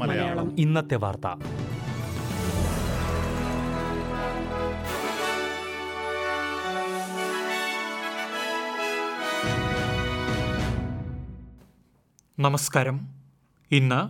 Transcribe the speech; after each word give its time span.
മലയാളം. 0.00 0.58
ഇന്നത്തെ 0.58 0.94
വാർത്ത. 0.94 1.26
നമസ്കാരം. 12.38 13.08
ഇന്ന് 13.70 14.08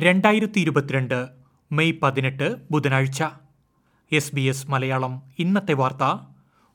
രണ്ടായിരത്തി 0.00 0.60
ഇരുപത്തിരണ്ട് 0.60 1.28
മെയ് 1.72 1.92
പതിനെട്ട് 2.02 2.56
ബുധനാഴ്ച. 2.70 3.24
എസ് 4.12 4.34
ബി 4.34 4.40
എസ് 4.40 4.70
മലയാളം 4.70 5.22
ഇന്നത്തെ 5.38 5.72
വാർത്ത. 5.72 6.18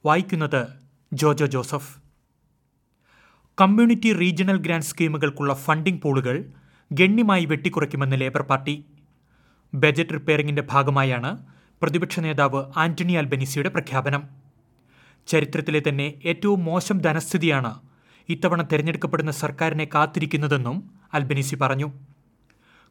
വായിക്കുന്നത് 0.06 0.68
Jojo 1.14 1.46
Joseph. 1.46 2.04
Community 3.57 4.09
regional 4.19 4.57
grant 4.57 4.87
സ്കീമുകൾക്കുള്ള 4.87 5.54
funding 5.54 6.01
പൂളുകൾ 6.01 6.36
ഗണ്യമായി 6.91 7.46
വെട്ടിക്കുറയ്ക്കുമെന്ന് 7.46 8.18
ലേബർ 8.21 8.41
പാർട്ടി. 8.41 8.73
ബജറ്റ് 9.73 10.13
റിപ്പയറിംഗിന്റെ 10.13 10.63
ഭാഗമായാണ് 10.71 11.32
പ്രതിപക്ഷ 11.82 12.19
നേതാവ് 12.19 12.61
ആന്റണി 12.77 13.13
അൽബനീസിയുടെ 13.13 13.69
പ്രഖ്യാപനം. 13.69 14.23
ചരിത്രത്തിലെ 15.27 15.82
തന്നെ 15.87 16.07
ഏറ്റവും 16.25 16.65
മോശം 16.65 16.97
ധനസ്ഥിതിയാണ് 16.97 17.71
ഇത്തവണ 18.29 18.61
തെരഞ്ഞെടുക്കപ്പെടുന്ന 18.61 19.32
സർക്കാരിനെ 19.32 19.87
കാത്തിരിക്കുന്നതെന്നും 19.96 20.77
അൽബനീസി 21.13 21.55
പറഞ്ഞു. 21.55 21.87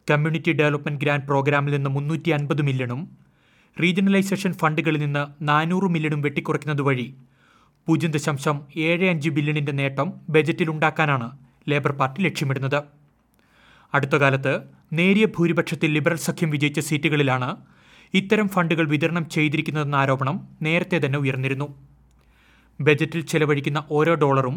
കമ്മ്യൂണിറ്റി 0.08 0.52
ഡെവലപ്മെന്റ് 0.52 1.00
ഗ്രാന്റ് 1.04 1.26
പ്രോഗ്രാമിൽ 1.26 1.72
നിന്ന് 1.76 1.90
മുന്നൂറ്റി 1.90 2.30
അൻപത് 2.30 2.62
മില്യണും 2.62 3.02
റീജിയണലൈസേഷൻ 3.76 4.52
ഫണ്ടുകളിൽ 4.52 5.00
നിന്ന് 5.00 5.26
നാനൂറ് 5.50 5.88
മില്യണും 5.94 6.20
വെട്ടിക്കുറയ്ക്കുന്നത് 6.22 6.82
വഴി 6.82 7.06
പൂജ്യം 7.86 8.10
ദശാംശം 8.10 8.60
ഏഴ് 8.76 9.08
അഞ്ച് 9.08 9.30
ബില്യണിന്റെ 9.30 9.72
നേട്ടം 9.72 10.12
ബജറ്റിൽ 10.28 10.70
ഉണ്ടാക്കാനാണ് 10.70 11.26
ലേബർ 11.68 11.92
പാർട്ടി 11.92 12.22
ലക്ഷ്യമിടുന്നത്. 12.22 12.82
അടുത്ത 13.94 14.16
കാലത്ത് 14.16 14.52
നേരിയ 14.92 15.24
ഭൂരിപക്ഷത്തിൽ 15.24 15.90
ലിബറൽ 15.92 16.16
സഖ്യം 16.16 16.50
വിജയിച്ച 16.50 16.80
സീറ്റുകളിലാണ് 16.80 17.56
ഇത്തരം 18.14 18.48
ഫണ്ടുകൾ 18.48 18.88
വിതരണം 18.88 19.28
ചെയ്തിരിക്കുന്നതെന്ന 19.28 19.94
ആരോപണം 19.94 20.48
നേരത്തെ 20.62 21.00
തന്നെ 21.06 21.18
ഉയർന്നിരുന്നു. 21.18 21.68
ബജറ്റിൽ 22.80 23.20
ചെലവഴിക്കുന്ന 23.20 23.84
ഓരോ 23.90 24.14
ഡോളറും 24.14 24.56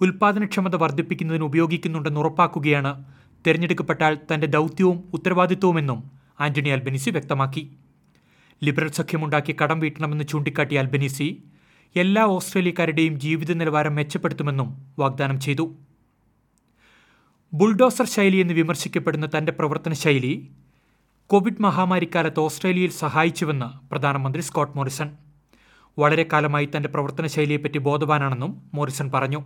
ഉൽപാദനക്ഷമത 0.00 0.76
വർദ്ധിപ്പിക്കുന്നതിന് 0.76 1.44
ഉപയോഗിക്കുന്നുണ്ടെന്ന് 1.44 2.20
ഉറപ്പാക്കുകയാണ് 2.20 3.04
തെരഞ്ഞെടുക്കപ്പെട്ടാൽ 3.46 4.18
തന്റെ 4.30 4.46
ദൗത്യവും 4.46 4.98
ഉത്തരവാദിത്വവുമെന്നും 5.12 6.00
ആന്റണി 6.40 6.68
അൽബനീസി 6.68 7.10
വ്യക്തമാക്കി. 7.10 7.62
ലിബറൽ 8.64 8.90
സഖ്യമുണ്ടാക്കി 8.90 9.56
കടം 9.62 9.80
വീട്ടണമെന്ന് 9.80 10.24
ചൂണ്ടിക്കാട്ടിയ 10.24 10.78
അൽബനീസി 10.78 11.28
എല്ലാ 11.96 12.22
ഓസ്ട്രേലിയക്കാരുടെയും 12.24 13.20
ജീവിത 13.20 13.52
നിലവാരം 13.52 13.94
മെച്ചപ്പെടുത്തുമെന്നും 13.94 14.86
വാഗ്ദാനം 14.98 15.40
ചെയ്തു. 15.40 15.76
ബുൾഡോസർ 17.54 18.06
ശൈലി 18.06 18.36
എന്ന് 18.36 18.54
വിമർശിക്കപ്പെടുന്ന 18.54 19.28
തന്റെ 19.38 19.52
പ്രവർത്തന 19.52 19.92
ശൈലി 19.92 20.50
കോവിഡ് 21.26 21.62
മഹാമാരിക്കാലത്ത് 21.62 22.40
ഓസ്ട്രേലിയയിൽ 22.40 22.90
സഹായിച്ചുവെന്ന് 22.90 23.88
പ്രധാനമന്ത്രി 23.88 24.42
സ്കോട്ട് 24.42 24.76
മോറിസൺ. 24.76 25.16
വളരെ 25.98 26.26
കാലമായി 26.32 26.68
തന്റെ 26.76 26.88
പ്രവർത്തന 26.88 27.26
ശൈലിയെപ്പറ്റി 27.26 27.78
ബോധവാനാണെന്നും 27.78 28.70
മോറിസൺ 28.74 29.10
പറഞ്ഞു. 29.10 29.44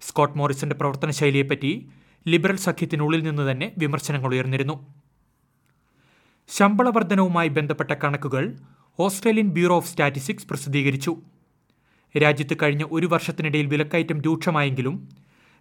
സ്കോട്ട് 0.00 0.38
മോറിസന്റെ 0.38 0.76
പ്രവർത്തന 0.76 1.10
ശൈലിയെപ്പറ്റി 1.10 1.88
ലിബറൽ 2.28 2.56
സഖ്യത്തിനുള്ളിൽ 2.56 3.22
നിന്ന് 3.22 3.50
തന്നെ 3.50 3.72
വിമർശനങ്ങൾ 3.78 4.34
ഉയർന്നിരുന്നു. 4.34 4.86
ശമ്പളവർദ്ധനവുമായി 6.48 7.48
ബന്ധപ്പെട്ട 7.48 7.90
കണക്കുകൾ 7.90 8.56
ഓസ്ട്രേലിയൻ 8.98 9.48
ബ്യൂറോ 9.48 9.76
ഓഫ് 9.76 9.88
സ്റ്റാറ്റിസ്റ്റിക്സ് 9.88 10.46
പ്രസിദ്ധീകരിച്ചു. 10.46 11.22
രാജ്യത്ത് 12.16 12.56
കഴിഞ്ഞ 12.62 12.84
ഒരു 12.92 13.06
വർഷത്തിനിടയിൽ 13.06 13.66
വിലക്കയറ്റം 13.66 14.20
രൂക്ഷമായെങ്കിലും 14.20 15.08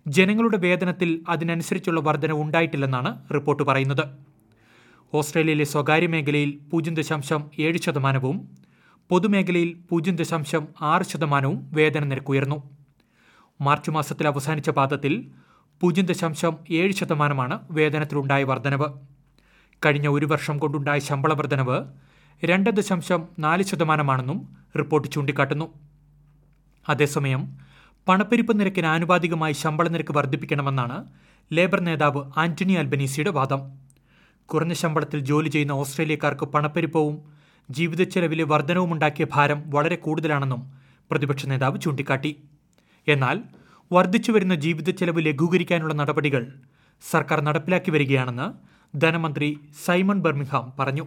ജനങ്ങളുടെ 0.08 0.58
വേതനത്തിൽ 0.58 1.24
അതിനനുസരിച്ചുള്ള 1.30 2.02
വർധന 2.02 2.32
ഉണ്ടായിട്ടില്ലെന്നാണ് 2.32 3.34
റിപ്പോർട്ട് 3.34 3.64
പറയുന്നത്. 3.64 4.04
ഓസ്ട്രേലിയയിലെ 5.14 5.64
സ്വകാര്യ 5.64 6.08
മേഖലയിൽ 6.08 6.60
പൂജ്യം 6.72 6.94
ദശാംശം 6.94 7.52
ഏഴ് 7.60 7.78
ശതമാനവും 7.78 8.38
പൊതുമേഖലയിൽ 9.10 9.78
പൂജ്യം 9.90 10.16
ദശാംശം 10.16 10.68
ആറ് 10.82 11.04
ശതമാനവും 11.04 11.70
വേതന 11.74 12.04
നിരക്ക് 12.06 12.32
ഉയർന്നു. 12.32 12.58
മാർച്ച് 13.62 13.92
മാസത്തിൽ 13.92 14.28
അവസാനിച്ച 14.28 14.70
പാദത്തിൽ 14.70 15.32
പൂജ്യം 15.82 16.06
ദശാംശം 16.06 16.58
ഏഴ് 16.72 16.92
ശതമാനമാണ് 16.92 17.60
വേതനത്തിലുണ്ടായ 17.72 18.44
വർധനവ്. 18.44 18.88
കഴിഞ്ഞ 19.86 20.08
ഒരു 20.08 20.26
വർഷം 20.26 20.58
കൊണ്ടുണ്ടായ 20.58 21.00
ശമ്പള 21.00 21.34
വർധനവ് 21.34 21.78
രണ്ട് 22.46 22.70
ദശാംശം 22.70 23.28
നാല് 23.40 23.64
ശതമാനമാണെന്നും 23.64 24.40
റിപ്പോർട്ട് 24.78 25.08
ചൂണ്ടിക്കാട്ടുന്നു. 25.08 25.91
അതേസമയം 26.90 27.42
പണപ്പെരുപ്പ് 28.08 28.60
നിരക്കിന് 28.60 28.86
ആനുപാതികമായി 28.86 29.54
ശമ്പള 29.54 29.88
നിരക്ക് 29.88 30.14
വർദ്ധിപ്പിക്കണമെന്നാണ് 30.14 30.98
ലേബർ 31.52 31.80
നേതാവ് 31.80 32.22
ആന്റണി 32.38 32.74
അൽബനീസിയുടെ 32.74 33.32
വാദം. 33.32 33.62
കുറഞ്ഞ 34.46 34.74
ശമ്പളത്തിൽ 34.74 35.20
ജോലി 35.20 35.50
ചെയ്യുന്ന 35.50 35.72
ഓസ്ട്രേലിയക്കാർക്ക് 35.72 36.46
പണപ്പെരുപ്പവും 36.46 37.16
ജീവിതച്ചെലവിലെ 37.72 38.44
വർധനവുമുണ്ടാക്കിയ 38.44 39.26
ഭാരം 39.32 39.64
വളരെ 39.70 39.96
കൂടുതലാണെന്നും 39.96 40.62
പ്രതിപക്ഷ 41.12 41.46
നേതാവ് 41.46 41.82
ചൂണ്ടിക്കാട്ടി. 41.82 42.36
എന്നാൽ 43.08 43.38
വർദ്ധിച്ചുവരുന്ന 43.92 44.56
ജീവിതച്ചെലവ് 44.56 45.26
ലഘൂകരിക്കാനുള്ള 45.26 45.94
നടപടികൾ 45.94 46.44
സർക്കാർ 47.12 47.42
നടപ്പിലാക്കി 47.42 47.92
വരികയാണെന്ന് 47.92 48.48
ധനമന്ത്രി 48.98 49.58
സൈമൺ 49.86 50.20
ബെർമിഹാം 50.20 50.74
പറഞ്ഞു. 50.80 51.06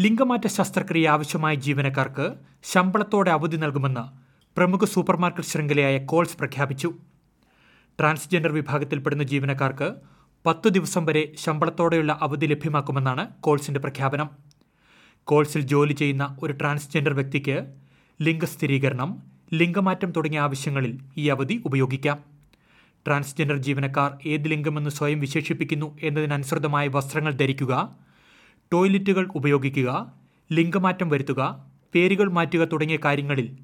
ലിംഗമാറ്റ 0.00 0.46
ശസ്ത്രക്രിയ 0.46 1.08
ആവശ്യമായ 1.08 1.54
ജീവനക്കാർക്ക് 1.54 2.34
ശമ്പളത്തോടെ 2.64 3.30
അവധി 3.30 3.56
നൽകുമെന്ന് 3.56 4.02
പ്രമുഖ 4.56 4.84
സൂപ്പർമാർക്കറ്റ് 4.84 5.48
ശൃംഖലയായ 5.48 5.98
കോൾസ് 5.98 6.38
പ്രഖ്യാപിച്ചു. 6.38 6.94
ട്രാൻസ്ജെൻഡർ 8.00 8.52
വിഭാഗത്തിൽപ്പെടുന്ന 8.52 9.22
ജീവനക്കാർക്ക് 9.22 9.94
പത്ത് 10.46 10.68
ദിവസം 10.68 11.06
വരെ 11.06 11.32
ശമ്പളത്തോടെയുള്ള 11.44 12.18
അവധി 12.22 12.46
ലഭ്യമാക്കുമെന്നാണ് 12.46 13.28
കോൾസിന്റെ 13.40 13.80
പ്രഖ്യാപനം. 13.80 14.30
കോൾസിൽ 15.24 15.60
ജോലി 15.60 15.92
ചെയ്യുന്ന 15.92 16.36
ഒരു 16.42 16.52
ട്രാൻസ്ജെൻഡർ 16.52 17.14
വ്യക്തിക്ക് 17.14 17.56
ലിംഗസ്ഥിരീകരണം 18.22 19.22
ലിംഗമാറ്റം 19.54 20.12
തുടങ്ങിയ 20.12 20.40
ആവശ്യങ്ങളിൽ 20.40 20.98
ഈ 21.16 21.28
അവധി 21.28 21.62
ഉപയോഗിക്കാം. 21.64 22.18
ട്രാൻസ്ജെൻഡർ 23.06 23.56
ജീവനക്കാർ 23.56 24.28
ഏത് 24.28 24.48
ലിംഗമെന്ന് 24.48 24.90
സ്വയം 24.90 25.20
വിശേഷിപ്പിക്കുന്നു 25.20 25.96
എന്നതിനനുസൃതമായ 26.02 26.88
വസ്ത്രങ്ങൾ 26.88 27.32
ധരിക്കുക 27.32 28.05
ടോയ്ലറ്റുകൾ 28.76 29.28
ഉപയോഗിക്കുക 29.34 30.12
ലിംഗമാറ്റം 30.52 31.08
വരുത്തുക 31.08 31.70
പേരുകൾ 31.94 32.30
മാറ്റുക 32.30 32.64
തുടങ്ങിയ 32.64 32.98
കാര്യങ്ങളിൽ 33.04 33.58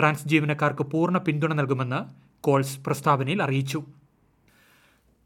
ട്രാൻസ് 0.00 0.28
ജീവനക്കാർക്ക് 0.28 0.82
പൂർണ 0.82 1.18
പിന്തുണ 1.18 1.52
നൽകുമെന്ന് 1.54 2.00
കോൾസ് 2.40 2.80
പ്രസ്താവനയിൽ 2.80 3.42
അറിയിച്ചു. 3.42 3.84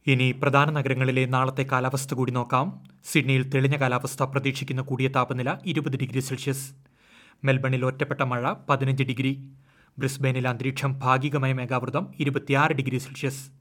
ഇനി 0.06 0.32
പ്രധാന 0.32 0.70
നഗരങ്ങളിലെ 0.70 1.26
നാളത്തെ 1.26 1.62
കാലാവസ്ഥ 1.62 2.14
കൂടി 2.14 2.32
നോക്കാം. 2.32 2.82
സിഡ്നിയിൽ 3.04 3.42
തെളിഞ്ഞ 3.42 3.76
കാലാവസ്ഥ 3.76 4.22
പ്രതീക്ഷിക്കുന്ന 4.22 4.82
കൂടിയ 4.82 5.08
താപനില 5.08 5.56
ഇരുപത് 5.66 5.96
ഡിഗ്രി 5.96 6.20
സെൽഷ്യസ്. 6.20 6.72
മെൽബണിൽ 7.44 7.84
ഒറ്റപ്പെട്ട 7.84 8.20
മഴ 8.20 8.52
പതിനഞ്ച് 8.70 9.02
ഡിഗ്രി. 9.02 9.32
ബ്രിസ്ബെയിനിൽ 9.98 10.48
അന്തരീക്ഷം 10.48 10.98
ഭാഗികമായ 10.98 11.52
മേഘാവൃതം 11.52 12.14
ഇരുപത്തിയാറ് 12.20 12.72
ഡിഗ്രി 12.72 12.98
സെൽഷ്യസ്. 12.98 13.59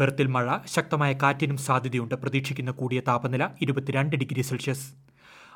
പെർത്തിൽ 0.00 0.26
മഴ 0.26 0.58
ശക്തമായ 0.66 1.12
കാറ്റിനും 1.12 1.56
സാധ്യതയുണ്ട്. 1.56 2.14
പ്രതീക്ഷിക്കുന്ന 2.14 2.70
കൂടിയ 2.70 3.00
താപനില 3.00 3.48
ഇരുപത്തിരണ്ട് 3.60 4.16
ഡിഗ്രി 4.16 4.42
സെൽഷ്യസ്. 4.42 4.92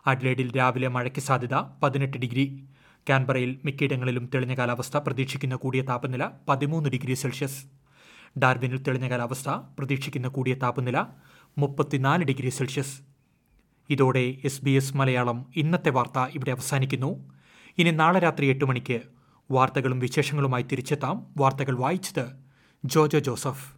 അഡ്ലേഡിൽ 0.07 0.57
രാവിലെ 0.57 0.89
മഴയ്ക്ക് 0.89 1.21
സാധ്യത 1.21 1.55
പതിനെട്ട് 1.55 2.19
ഡിഗ്രി. 2.19 2.65
കാൻബറയിൽ 3.09 3.59
മിക്കയിടങ്ങളിലും 3.65 4.31
തെളിഞ്ഞ 4.35 4.55
കാലാവസ്ഥ 4.55 4.97
പ്രതീക്ഷിക്കുന്ന 4.97 5.55
കൂടിയ 5.55 5.83
താപനില 5.83 6.31
പതിമൂന്ന് 6.49 6.91
ഡിഗ്രി 6.91 7.15
സെൽഷ്യസ്. 7.15 7.67
ഡാർബിനിൽ 8.39 8.83
തെളിഞ്ഞ 8.83 9.09
കാലാവസ്ഥ 9.09 9.49
പ്രതീക്ഷിക്കുന്ന 9.49 10.29
കൂടിയ 10.29 10.55
താപനില 10.55 11.05
മുപ്പത്തിനാല് 11.59 12.25
ഡിഗ്രി 12.25 12.49
സെൽഷ്യസ്. 12.49 13.01
ഇതോടെ 13.91 14.39
എസ് 14.45 14.65
ബി 14.65 14.71
എസ് 14.71 14.97
മലയാളം 14.97 15.47
ഇന്നത്തെ 15.57 15.91
വാർത്ത 15.91 16.19
ഇവിടെ 16.19 16.51
അവസാനിക്കുന്നു. 16.51 17.33
ഇനി 17.79 17.91
നാളെ 17.91 18.21
രാത്രി 18.21 18.47
എട്ട് 18.47 18.65
മണിക്ക് 18.65 19.01
വാർത്തകളും 19.51 19.99
വിശേഷങ്ങളുമായി 19.99 20.63
തിരിച്ചെത്താം. 20.63 21.27
വാർത്തകൾ 21.37 21.79
വായിച്ചത് 21.79 22.27
ജോജോ 22.85 23.19
ജോസഫ്. 23.19 23.78